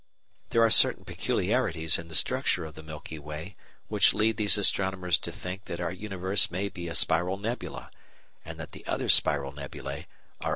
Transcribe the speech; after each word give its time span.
There 0.49 0.63
are 0.63 0.71
certain 0.71 1.05
peculiarities 1.05 1.99
in 1.99 2.07
the 2.07 2.15
structure 2.15 2.65
of 2.65 2.73
the 2.73 2.81
Milky 2.81 3.19
Way 3.19 3.55
which 3.87 4.15
lead 4.15 4.35
these 4.37 4.57
astronomers 4.57 5.19
to 5.19 5.31
think 5.31 5.65
that 5.65 5.79
our 5.79 5.91
universe 5.91 6.49
may 6.49 6.69
be 6.69 6.87
a 6.87 6.95
spiral 6.95 7.37
nebula, 7.37 7.91
and 8.43 8.59
that 8.59 8.71
the 8.71 8.83
other 8.87 9.09
spiral 9.09 9.53
nebulæ 9.53 9.59
are 9.59 9.59
"other 9.59 9.77
universes." 9.77 10.47